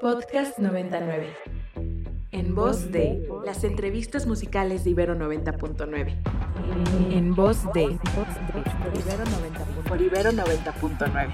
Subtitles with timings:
[0.00, 1.34] Podcast 99.
[2.30, 7.12] En voz de las entrevistas musicales de Ibero 90.9.
[7.12, 7.98] En voz de
[9.88, 11.32] por Ibero 90.9.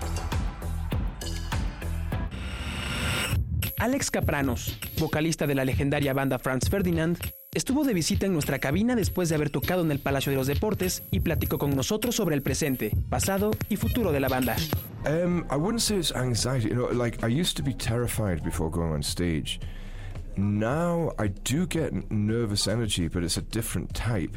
[3.79, 7.19] Alex Capranos, vocalista de la legendaria banda Franz Ferdinand,
[7.55, 10.47] estuvo de visita en nuestra cabina después de haber tocado en el Palacio de los
[10.47, 14.57] Deportes y platicó con nosotros sobre el presente, pasado y futuro de la banda.
[15.07, 16.69] Um, I wouldn't say it's anxiety.
[16.69, 19.61] You know, like I used to be terrified before going on stage.
[20.37, 24.37] Now I do get nervous energy, but it's a different type.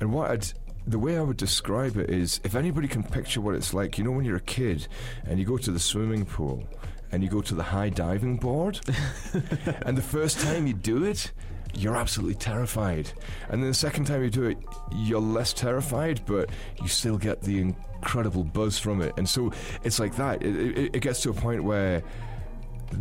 [0.00, 0.52] And what I'd
[0.86, 4.04] the way I would describe it is if anybody can picture what it's like, you
[4.04, 4.86] know, when you're a kid
[5.24, 6.62] and you go to the swimming pool
[7.10, 8.80] and you go to the high diving board,
[9.86, 11.32] and the first time you do it,
[11.76, 13.10] you're absolutely terrified.
[13.48, 14.58] And then the second time you do it,
[14.92, 19.12] you're less terrified, but you still get the incredible buzz from it.
[19.16, 20.42] And so it's like that.
[20.42, 22.02] It, it, it gets to a point where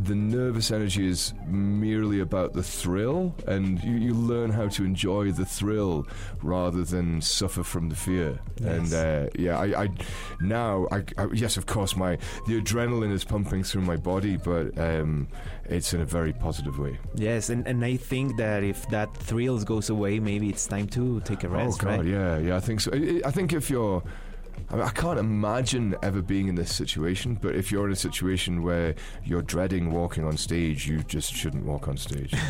[0.03, 5.31] the nervous energy is merely about the thrill, and you, you learn how to enjoy
[5.31, 6.07] the thrill
[6.41, 8.39] rather than suffer from the fear.
[8.59, 8.91] Yes.
[8.91, 9.89] And uh, yeah, I, I
[10.41, 12.17] now, I, I, yes, of course, my
[12.47, 15.27] the adrenaline is pumping through my body, but um,
[15.65, 16.97] it's in a very positive way.
[17.15, 21.21] Yes, and, and I think that if that thrills goes away, maybe it's time to
[21.21, 22.05] take a rest, oh God, right?
[22.05, 22.91] yeah, yeah, I think so.
[22.93, 24.03] I, I think if you're
[24.69, 27.95] I, mean, I can't imagine ever being in this situation, but if you're in a
[27.95, 32.33] situation where you're dreading walking on stage, you just shouldn't walk on stage.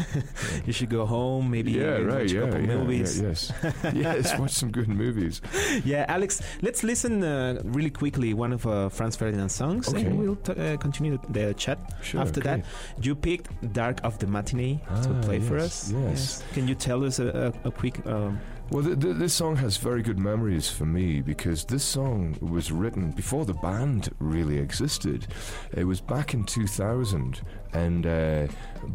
[0.65, 3.19] You should go home, maybe yeah, watch right, a yeah, couple yeah, movies.
[3.21, 3.51] yeah, yes,
[3.93, 5.41] yes, watch some good movies.
[5.85, 10.05] Yeah, Alex, let's listen uh, really quickly one of uh, Franz Ferdinand's songs, Okay.
[10.05, 12.61] and we'll t- uh, continue the chat Sure, after okay.
[12.61, 12.65] that.
[13.05, 15.91] You picked "Dark of the Matinee" to Ah, play for yes, us.
[15.91, 16.43] yes.
[16.53, 18.05] Can you tell us a, a, a quick?
[18.05, 18.39] Um,
[18.73, 22.71] Well, th- th- this song has very good memories for me because this song was
[22.71, 25.27] written before the band really existed.
[25.73, 27.39] It was back in 2000,
[27.73, 28.47] and uh,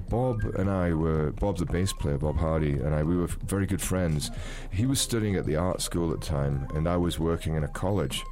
[0.09, 3.05] Bob and I were Bob, the bass player, Bob Hardy, and I.
[3.05, 4.33] We were f- very good friends.
[4.73, 7.63] He was studying at the art school at the time, and I was working in
[7.63, 8.25] a college.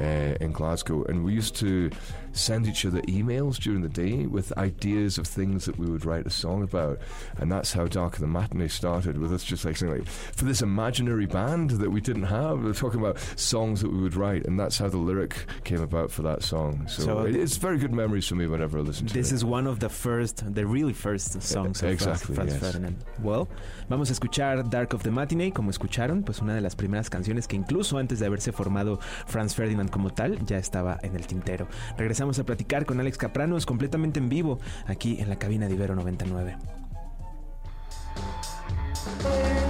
[0.00, 1.90] Uh, in Glasgow, and we used to
[2.32, 6.26] send each other emails during the day with ideas of things that we would write
[6.26, 6.98] a song about,
[7.38, 9.18] and that's how Dark of the Matinee started.
[9.18, 12.72] With us just like saying, like, for this imaginary band that we didn't have, we're
[12.74, 15.34] talking about songs that we would write, and that's how the lyric
[15.64, 16.86] came about for that song.
[16.88, 19.44] So, So- it, it's very good memories for me whenever I listen to This is
[19.44, 22.60] one of the first, the really first songs of Franz- exactly, Franz yes.
[22.60, 22.96] Ferdinand.
[23.22, 23.48] Well,
[23.88, 27.46] vamos a escuchar Dark of the Matinee, como escucharon, pues una de las primeras canciones
[27.46, 31.66] que incluso antes de haberse formado Franz Ferdinand como tal, ya estaba en el tintero.
[31.98, 35.94] Regresamos a platicar con Alex Capranos completamente en vivo, aquí en la cabina de Ibero
[35.96, 36.56] 99.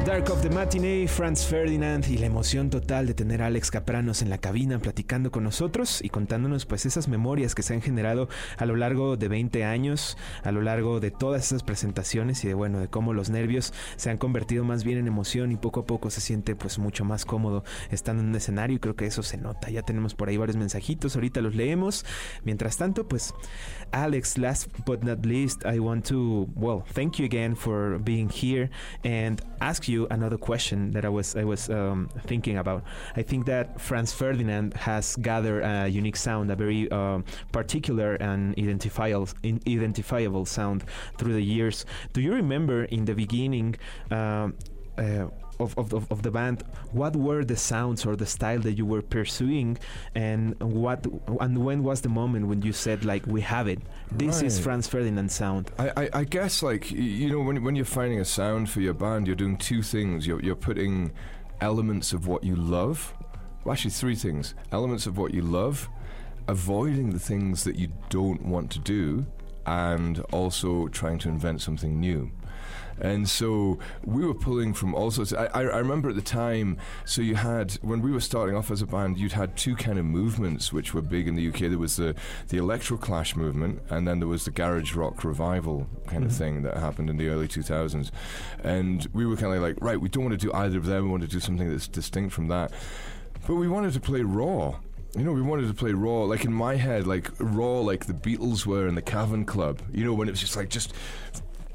[0.04, 4.20] Dark of the Matinee, Franz Ferdinand y la emoción total de tener a Alex Capranos
[4.20, 8.28] en la cabina platicando con nosotros y contándonos pues esas memorias que se han generado
[8.56, 12.54] a lo largo de 20 años, a lo largo de todas esas presentaciones y de
[12.54, 15.86] bueno, de cómo los nervios se han convertido más bien en emoción y poco a
[15.86, 19.22] poco se siente pues mucho más cómodo estando en un escenario y creo que eso
[19.22, 19.70] se nota.
[19.70, 22.04] Ya tenemos por ahí varios mensajitos, ahorita los leemos.
[22.42, 23.34] Mientras tanto, pues
[23.92, 28.68] Alex, last but not least, I want to well, thank you again for being here
[29.04, 32.82] and ask you another question that I was I was um, thinking about.
[33.16, 38.58] I think that Franz Ferdinand has gathered a unique sound, a very um, particular and
[38.58, 40.84] identifiable identifiable sound
[41.18, 41.84] through the years.
[42.12, 43.76] Do you remember in the beginning?
[44.10, 44.54] Um,
[44.98, 45.26] uh,
[45.60, 48.84] of, of, of- of the band, what were the sounds or the style that you
[48.86, 49.78] were pursuing,
[50.14, 51.06] and what
[51.40, 53.80] and when was the moment when you said like we have it?
[54.10, 55.70] This is Franz Ferdinand sound.
[55.78, 58.94] I, I, I guess like you know when when you're finding a sound for your
[58.94, 60.26] band, you're doing two things.
[60.26, 61.12] You're you're putting
[61.60, 63.14] elements of what you love.
[63.64, 65.88] Well, actually, three things: elements of what you love,
[66.48, 69.24] avoiding the things that you don't want to do,
[69.66, 72.30] and also trying to invent something new.
[73.00, 75.32] And so we were pulling from all sorts.
[75.32, 76.78] I, I remember at the time.
[77.04, 79.98] So you had when we were starting off as a band, you'd had two kind
[79.98, 81.60] of movements which were big in the UK.
[81.60, 82.14] There was the
[82.48, 86.38] the electro clash movement, and then there was the garage rock revival kind of mm-hmm.
[86.38, 88.10] thing that happened in the early 2000s.
[88.62, 91.04] And we were kind of like, right, we don't want to do either of them.
[91.04, 92.72] We want to do something that's distinct from that.
[93.46, 94.78] But we wanted to play raw.
[95.16, 98.14] You know, we wanted to play raw, like in my head, like raw, like the
[98.14, 99.82] Beatles were in the Cavern Club.
[99.92, 100.94] You know, when it was just like just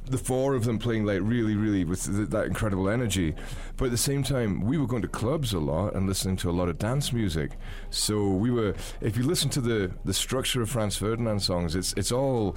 [0.09, 3.35] the four of them playing like really, really with th- that incredible energy.
[3.75, 6.49] But at the same time, we were going to clubs a lot and listening to
[6.49, 7.51] a lot of dance music.
[7.89, 11.93] So we were, if you listen to the the structure of Franz Ferdinand songs, it's
[11.93, 12.55] it's all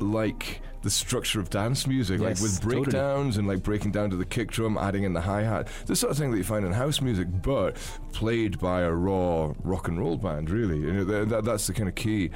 [0.00, 2.82] like the structure of dance music, Yes, like with totally.
[2.82, 5.68] breakdowns and like breaking down to the kick drum, adding in the hi hat.
[5.86, 7.76] The sort of thing that you find in house music, but
[8.12, 10.50] played by a raw rock and roll band.
[10.50, 12.30] Really, you know, th- that, that's the kind of key.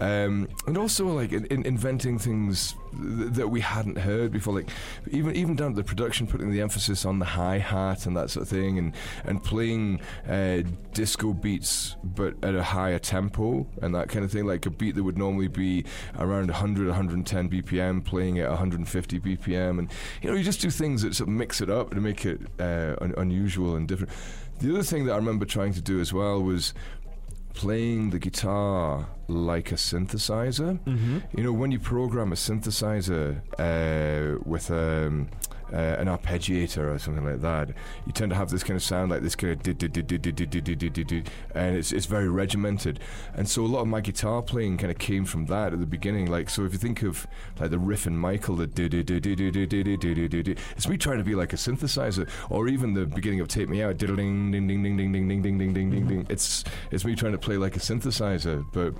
[0.00, 4.68] Um, and also like in, in inventing things th- that we hadn't heard before, like
[5.10, 8.30] even even down to the production, putting the emphasis on the hi hat and that
[8.30, 10.62] sort of thing, and and playing uh,
[10.92, 14.94] disco beats but at a higher tempo and that kind of thing, like a beat
[14.94, 15.84] that would normally be
[16.18, 19.90] around 100, 110 BPM, playing at 150 BPM, and
[20.20, 22.40] you know you just do things that sort of mix it up to make it
[22.58, 24.12] uh, un- unusual and different.
[24.60, 26.72] The other thing that I remember trying to do as well was
[27.54, 30.78] playing the guitar like a synthesizer.
[30.84, 31.18] Mm-hmm.
[31.36, 35.28] You know, when you program a synthesizer uh, with um,
[35.72, 37.68] uh, an arpeggiator or something like that,
[38.06, 39.62] you tend to have this kind of sound like this kind of
[41.54, 43.00] and it's it's very regimented.
[43.34, 45.86] And so a lot of my guitar playing kind of came from that at the
[45.86, 46.30] beginning.
[46.30, 47.26] Like so, if you think of
[47.58, 48.66] like the riff in Michael, the
[50.76, 53.82] it's me trying to be like a synthesizer, or even the beginning of Take Me
[53.82, 56.26] Out, ding ding ding ding ding ding ding ding ding ding ding.
[56.28, 58.94] It's it's me trying to play like a synthesizer, but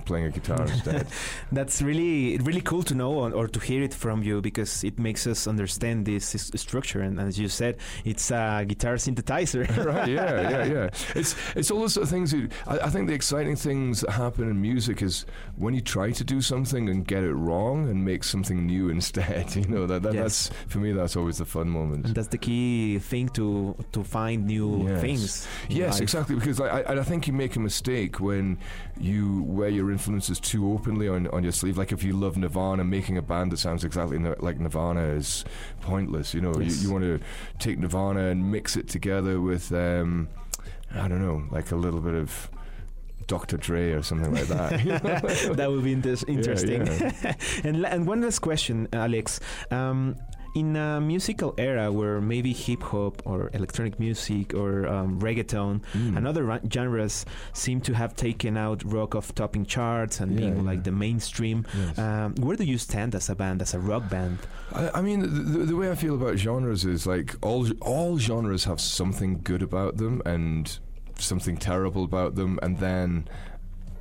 [0.00, 1.06] playing a guitar instead.
[1.52, 4.98] That's really really cool to know or, or to hear it from you because it
[4.98, 6.24] makes us understand this,
[6.56, 7.00] structure.
[7.00, 9.64] And as you said, it's a guitar synthesizer.
[9.86, 10.08] right?
[10.08, 10.88] Yeah, yeah, yeah.
[11.20, 12.32] It's it's all those sort of things.
[12.32, 15.26] You, I, I think the exciting things that happen in music is
[15.56, 19.54] when you try to do something and get it wrong and make something new instead.
[19.56, 20.22] You know that, that Yes.
[20.48, 20.92] that's for me.
[20.92, 22.14] That's always the fun And moment.
[22.14, 25.00] that's the key thing to to find new Yes.
[25.00, 25.48] things.
[25.68, 26.02] Yes, life.
[26.02, 26.34] exactly.
[26.36, 28.58] Because I, I, I think you make a mistake when
[28.98, 31.76] you wear your influences too openly on, on your sleeve.
[31.76, 35.44] Like if you love Nirvana, making a band that sounds exactly like Nirvana is
[35.80, 36.32] pointless.
[36.32, 36.82] You know, Yes.
[36.82, 37.20] you, you want to
[37.58, 40.28] take Nirvana and mix it together with, um,
[40.94, 42.50] I don't know, like a little bit of
[43.26, 43.56] Dr.
[43.56, 44.70] Dre or something like that.
[45.56, 46.86] that would be inter- interesting.
[46.86, 47.34] yeah.
[47.64, 49.40] and la- and one last question, Alex.
[49.70, 50.16] Um,
[50.54, 56.16] in a musical era where maybe hip hop or electronic music or um, reggaeton Mm.
[56.16, 60.40] and other ra- genres seem to have taken out rock of topping charts and Yeah,
[60.40, 61.98] being like the mainstream, Yes.
[61.98, 64.38] um, where do you stand as a band, as a rock band?
[64.72, 68.18] I, I mean, the, the, the way I feel about genres is like all all
[68.18, 70.78] genres have something good about them and
[71.18, 73.28] something terrible about them, and then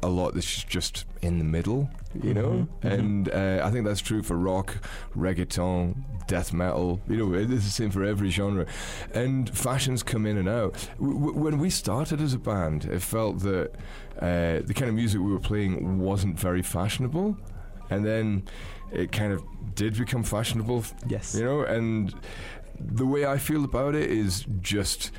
[0.02, 1.90] a lot that's just in the middle,
[2.24, 2.50] you know.
[2.52, 2.92] Mhm, mhm.
[3.00, 4.76] And uh, I think that's true for rock,
[5.16, 5.96] reggaeton,
[6.28, 7.02] death metal.
[7.08, 8.66] You know, it's the same for every genre.
[9.14, 10.74] And fashions come in and out.
[11.00, 13.72] W- w- when we started as a band, it felt that
[14.22, 17.38] uh, the kind of music we were playing wasn't very fashionable,
[17.90, 18.44] and then
[18.92, 19.44] it kind of
[19.76, 21.36] did become fashionable Yes.
[21.36, 22.14] you know and
[22.80, 25.12] the way i feel about it is just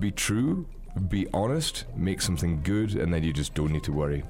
[0.00, 0.66] be true
[1.08, 4.22] be honest make something good and then you just don't need to worry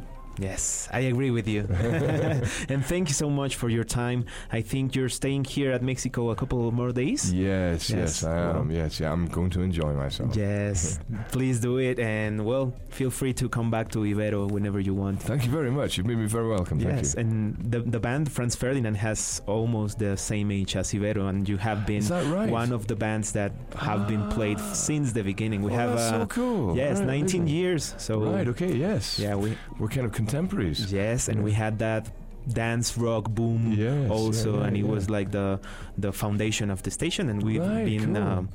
[0.43, 1.61] Yes, I agree with you.
[2.69, 4.25] and thank you so much for your time.
[4.53, 7.33] I think you're staying here at Mexico a couple more days.
[7.33, 8.77] yes Yes, yes, i am well.
[8.81, 10.99] yes yeah i'm going to enjoy myself Yes,
[11.35, 11.99] please do it.
[11.99, 12.67] And well,
[12.99, 15.17] feel free to come back to Ibero whenever you want.
[15.23, 17.31] thank you very much you've made me very welcome thank yes, you and
[17.73, 21.81] the, the band Franz Ferdinand has almost the same age as Ibero, and you have
[21.87, 22.05] been
[22.39, 23.53] right one of the bands that
[23.89, 24.73] have been played Ah.
[24.89, 25.61] since the beginning.
[25.63, 27.47] We oh, have that's uh, so cool yes, Right, 19 amazing.
[27.49, 27.95] years.
[27.99, 29.49] So right okay yes yeah, we
[29.79, 30.93] we're kind of contemporaries.
[30.93, 32.09] Yes, and we had that
[32.49, 35.61] dance rock boom yes also yeah, and it yeah, was like the
[35.97, 38.23] the foundation of the station and we've Right, been cool.
[38.23, 38.49] um,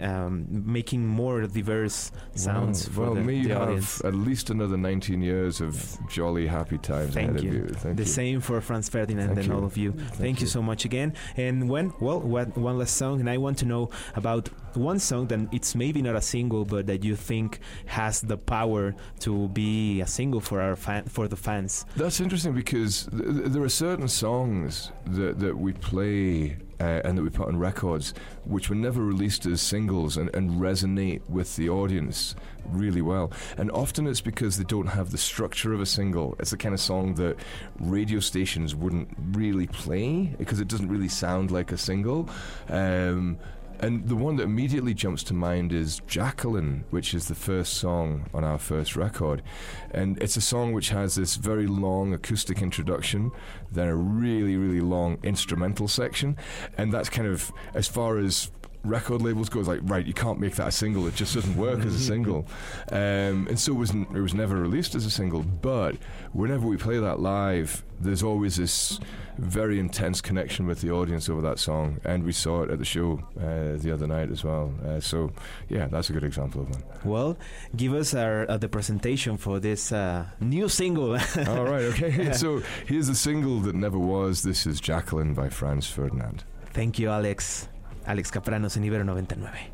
[0.00, 2.94] um, making more diverse sounds Wow.
[2.94, 6.46] for well the, may you the have audience at least another 19 years of jolly
[6.46, 7.48] happy times Thank ahead you.
[7.50, 9.54] of you thank the you same for Franz Ferdinand Thank and you.
[9.54, 9.92] all of you.
[9.92, 10.50] Thank, you you.
[10.50, 11.14] so much again.
[11.36, 15.26] And when, well, what, one last song, and I want to know about one song
[15.28, 20.00] that it's maybe not a single, but that you think has the power to be
[20.00, 21.84] a single for our fan, for the fans.
[21.96, 27.16] That's interesting because th- th- there are certain songs that, that we play uh, and
[27.16, 31.56] that we put on records which were never released as singles and, and resonate with
[31.56, 32.34] the audience
[32.66, 33.30] really well.
[33.56, 36.36] And often it's because they don't have the structure of a single.
[36.38, 37.36] It's the kind of song that
[37.78, 42.28] radio stations wouldn't really play because it doesn't really sound like a single.
[42.68, 43.38] Um,
[43.80, 48.28] and the one that immediately jumps to mind is Jacqueline, which is the first song
[48.34, 49.42] on our first record.
[49.90, 53.32] And it's a song which has this very long acoustic introduction,
[53.72, 56.36] then a really, really long instrumental section.
[56.76, 58.50] And that's kind of, as far as
[58.84, 61.06] record labels go like, right, you can't make that a single.
[61.06, 62.46] It just doesn't work as a single,
[62.90, 65.42] um, and so it was it was never released as a single.
[65.42, 65.96] But
[66.32, 68.98] whenever we play that live, there's always this
[69.38, 72.84] very intense connection with the audience over that song, and we saw it at the
[72.84, 74.72] show uh, the other night as well.
[74.86, 75.30] Uh, so
[75.68, 76.82] yeah, that's a good example of one.
[77.04, 77.36] Well,
[77.76, 81.12] give us our, uh, the presentation for this uh, new single.
[81.48, 82.32] All right, okay.
[82.32, 84.42] so here's a single that never was.
[84.42, 86.44] This is Jacqueline by Franz Ferdinand.
[86.72, 87.68] Thank you, Alex.
[88.10, 89.70] Alex Capranos en Ibero 99.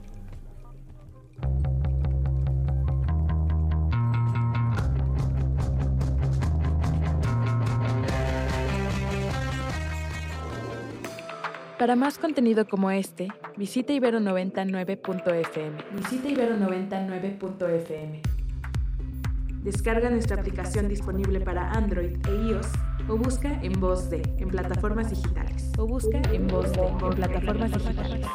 [11.79, 15.77] Para más contenido como este, visita ibero99.fm.
[15.95, 18.21] Visita ibero99.fm.
[19.63, 22.69] Descarga nuestra aplicación disponible para Android e iOS
[23.09, 25.73] o busca en voz de en plataformas digitales.
[25.79, 28.27] O busca en voz de en plataformas digitales.